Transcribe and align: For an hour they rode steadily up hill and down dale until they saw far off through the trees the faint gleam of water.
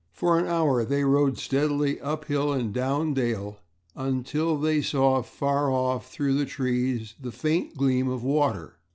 For 0.11 0.39
an 0.39 0.47
hour 0.47 0.83
they 0.83 1.03
rode 1.03 1.37
steadily 1.37 1.99
up 2.01 2.25
hill 2.25 2.51
and 2.51 2.73
down 2.73 3.13
dale 3.13 3.59
until 3.95 4.57
they 4.57 4.81
saw 4.81 5.21
far 5.21 5.69
off 5.69 6.11
through 6.11 6.33
the 6.39 6.45
trees 6.47 7.13
the 7.21 7.31
faint 7.31 7.77
gleam 7.77 8.07
of 8.09 8.23
water. 8.23 8.79